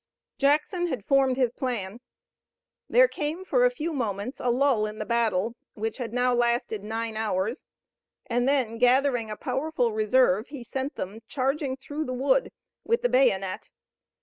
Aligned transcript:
Jackson 0.39 0.87
had 0.87 1.05
formed 1.05 1.37
his 1.37 1.53
plan. 1.53 1.99
There 2.89 3.07
came 3.07 3.45
for 3.45 3.65
a 3.65 3.69
few 3.69 3.93
moments 3.93 4.39
a 4.39 4.49
lull 4.49 4.87
in 4.87 4.97
the 4.97 5.05
battle 5.05 5.53
which 5.75 5.99
had 5.99 6.11
now 6.11 6.33
lasted 6.33 6.83
nine 6.83 7.15
hours, 7.15 7.65
and 8.25 8.47
then 8.49 8.79
gathering 8.79 9.29
a 9.29 9.37
powerful 9.37 9.91
reserve 9.93 10.47
he 10.47 10.63
sent 10.63 10.95
them 10.95 11.19
charging 11.27 11.77
through 11.77 12.05
the 12.05 12.15
wood 12.15 12.51
with 12.83 13.03
the 13.03 13.09
bayonet. 13.09 13.69